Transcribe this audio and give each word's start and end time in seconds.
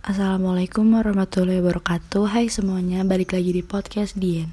Assalamualaikum 0.00 0.96
warahmatullahi 0.96 1.60
wabarakatuh 1.60 2.32
Hai 2.32 2.48
semuanya, 2.48 3.04
balik 3.04 3.36
lagi 3.36 3.52
di 3.52 3.60
podcast 3.60 4.16
Dien 4.16 4.48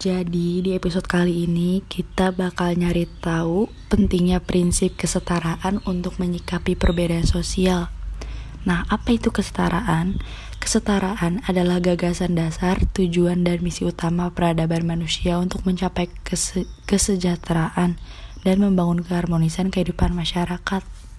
Jadi 0.00 0.64
di 0.64 0.72
episode 0.72 1.04
kali 1.04 1.44
ini 1.44 1.84
kita 1.84 2.32
bakal 2.32 2.80
nyari 2.80 3.04
tahu 3.20 3.68
pentingnya 3.92 4.40
prinsip 4.40 4.96
kesetaraan 4.96 5.84
untuk 5.84 6.16
menyikapi 6.16 6.80
perbedaan 6.80 7.28
sosial 7.28 7.92
Nah, 8.64 8.88
apa 8.88 9.12
itu 9.12 9.28
kesetaraan? 9.28 10.16
Kesetaraan 10.64 11.44
adalah 11.44 11.76
gagasan 11.84 12.40
dasar, 12.40 12.80
tujuan, 12.96 13.44
dan 13.44 13.60
misi 13.60 13.84
utama 13.84 14.32
peradaban 14.32 14.88
manusia 14.88 15.36
untuk 15.36 15.68
mencapai 15.68 16.08
kese 16.24 16.64
kesejahteraan 16.88 18.00
dan 18.48 18.56
membangun 18.60 19.04
keharmonisan 19.04 19.68
kehidupan 19.68 20.16
masyarakat. 20.16 21.09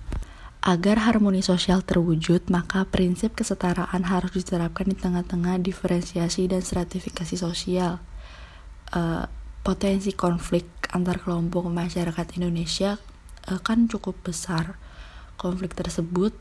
Agar 0.62 1.10
harmoni 1.10 1.42
sosial 1.42 1.82
terwujud, 1.82 2.46
maka 2.54 2.86
prinsip 2.86 3.34
kesetaraan 3.34 4.06
harus 4.06 4.30
diterapkan 4.38 4.86
di 4.86 4.94
tengah-tengah 4.94 5.58
diferensiasi 5.58 6.46
dan 6.46 6.62
stratifikasi 6.62 7.34
sosial. 7.34 7.98
Uh, 8.94 9.26
potensi 9.66 10.14
konflik 10.14 10.70
antar 10.94 11.18
kelompok 11.18 11.66
masyarakat 11.66 12.38
Indonesia 12.38 13.02
uh, 13.50 13.58
kan 13.58 13.90
cukup 13.90 14.22
besar. 14.22 14.78
Konflik 15.34 15.74
tersebut 15.74 16.38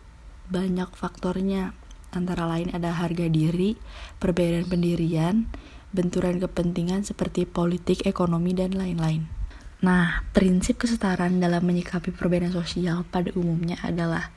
banyak 0.52 0.92
faktornya, 0.92 1.72
antara 2.12 2.44
lain 2.44 2.68
ada 2.76 2.92
harga 2.92 3.24
diri, 3.24 3.80
perbedaan 4.20 4.68
pendirian, 4.68 5.48
benturan 5.96 6.36
kepentingan 6.36 7.08
seperti 7.08 7.48
politik, 7.48 8.04
ekonomi, 8.04 8.52
dan 8.52 8.76
lain-lain. 8.76 9.39
Nah, 9.80 10.28
prinsip 10.36 10.76
kesetaraan 10.76 11.40
dalam 11.40 11.64
menyikapi 11.64 12.12
perbedaan 12.12 12.52
sosial 12.52 13.00
pada 13.08 13.32
umumnya 13.32 13.80
adalah 13.80 14.28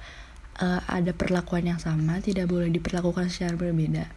uh, 0.56 0.80
ada 0.88 1.12
perlakuan 1.12 1.68
yang 1.68 1.84
sama, 1.84 2.24
tidak 2.24 2.48
boleh 2.48 2.72
diperlakukan 2.72 3.28
secara 3.28 3.60
berbeda, 3.60 4.08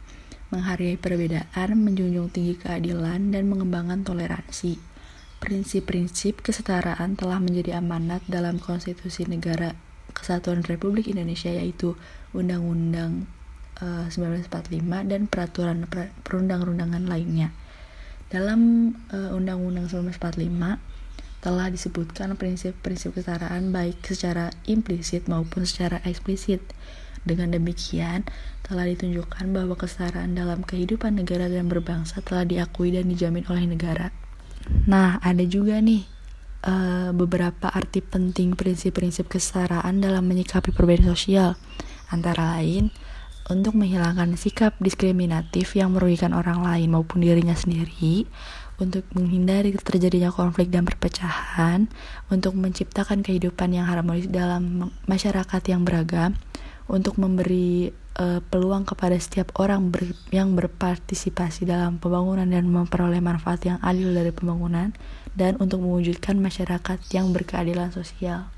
menghargai 0.54 0.94
perbedaan, 0.94 1.82
menjunjung 1.82 2.30
tinggi 2.30 2.54
keadilan, 2.62 3.34
dan 3.34 3.50
mengembangkan 3.50 4.06
toleransi. 4.06 4.78
Prinsip-prinsip 5.42 6.46
kesetaraan 6.46 7.18
telah 7.18 7.42
menjadi 7.42 7.82
amanat 7.82 8.22
dalam 8.30 8.62
konstitusi 8.62 9.26
negara 9.26 9.74
Kesatuan 10.14 10.62
Republik 10.62 11.10
Indonesia 11.10 11.50
yaitu 11.50 11.98
Undang-Undang 12.38 13.26
uh, 13.82 14.06
1945 14.08 15.10
dan 15.10 15.26
peraturan 15.26 15.90
perundang-undangan 16.22 17.02
lainnya. 17.10 17.50
Dalam 18.30 18.94
uh, 19.10 19.34
Undang-Undang 19.34 19.90
1945 19.90 20.96
telah 21.46 21.70
disebutkan 21.70 22.34
prinsip-prinsip 22.34 23.14
kesetaraan 23.14 23.70
baik 23.70 24.02
secara 24.02 24.50
implisit 24.66 25.30
maupun 25.30 25.62
secara 25.62 26.02
eksplisit. 26.02 26.58
Dengan 27.22 27.54
demikian, 27.54 28.26
telah 28.66 28.82
ditunjukkan 28.90 29.54
bahwa 29.54 29.78
kesetaraan 29.78 30.34
dalam 30.34 30.66
kehidupan 30.66 31.22
negara 31.22 31.46
dan 31.46 31.70
berbangsa 31.70 32.18
telah 32.26 32.42
diakui 32.42 32.90
dan 32.90 33.06
dijamin 33.06 33.46
oleh 33.46 33.62
negara. 33.62 34.10
Nah, 34.90 35.22
ada 35.22 35.46
juga 35.46 35.78
nih 35.78 36.02
uh, 36.66 37.14
beberapa 37.14 37.70
arti 37.70 38.02
penting 38.02 38.58
prinsip-prinsip 38.58 39.30
kesetaraan 39.30 40.02
dalam 40.02 40.26
menyikapi 40.26 40.74
perbedaan 40.74 41.14
sosial, 41.14 41.54
antara 42.10 42.58
lain 42.58 42.90
untuk 43.46 43.78
menghilangkan 43.78 44.34
sikap 44.34 44.74
diskriminatif 44.82 45.78
yang 45.78 45.94
merugikan 45.94 46.34
orang 46.34 46.66
lain 46.66 46.90
maupun 46.90 47.22
dirinya 47.22 47.54
sendiri, 47.54 48.26
untuk 48.76 49.06
menghindari 49.14 49.72
terjadinya 49.72 50.34
konflik 50.34 50.68
dan 50.68 50.82
perpecahan, 50.82 51.86
untuk 52.28 52.58
menciptakan 52.58 53.22
kehidupan 53.22 53.72
yang 53.72 53.86
harmonis 53.86 54.28
dalam 54.28 54.90
masyarakat 55.06 55.62
yang 55.70 55.86
beragam, 55.86 56.34
untuk 56.90 57.18
memberi 57.22 57.94
uh, 58.18 58.42
peluang 58.50 58.82
kepada 58.82 59.14
setiap 59.16 59.54
orang 59.62 59.94
ber 59.94 60.10
yang 60.34 60.54
berpartisipasi 60.58 61.66
dalam 61.66 62.02
pembangunan 62.02 62.46
dan 62.46 62.66
memperoleh 62.66 63.22
manfaat 63.22 63.62
yang 63.62 63.78
adil 63.80 64.10
dari 64.10 64.34
pembangunan, 64.34 64.90
dan 65.38 65.54
untuk 65.62 65.86
mewujudkan 65.86 66.34
masyarakat 66.36 66.98
yang 67.14 67.30
berkeadilan 67.30 67.94
sosial. 67.94 68.50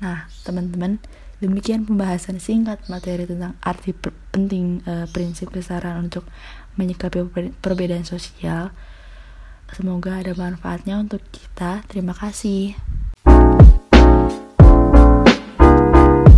Nah, 0.00 0.24
teman-teman, 0.48 0.96
demikian 1.40 1.88
pembahasan 1.88 2.38
singkat 2.38 2.84
materi 2.92 3.24
tentang 3.24 3.56
arti 3.64 3.96
penting 4.30 4.84
uh, 4.84 5.08
prinsip 5.08 5.48
kesetaraan 5.50 6.06
untuk 6.08 6.28
menyikapi 6.76 7.24
perbedaan 7.64 8.04
sosial. 8.04 8.70
Semoga 9.72 10.20
ada 10.20 10.36
manfaatnya 10.36 11.00
untuk 11.00 11.24
kita. 11.32 11.82
Terima 11.88 12.12
kasih. 12.12 12.89